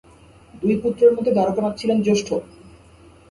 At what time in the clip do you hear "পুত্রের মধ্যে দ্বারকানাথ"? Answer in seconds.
0.81-1.73